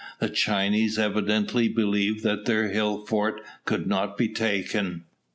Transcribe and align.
The 0.17 0.29
Chinese 0.29 0.97
evidently 0.97 1.67
believed 1.67 2.23
that 2.23 2.45
their 2.45 2.69
hill 2.69 3.05
fort 3.05 3.39
could 3.65 3.85
not 3.85 4.17
be 4.17 4.29
taken. 4.29 5.03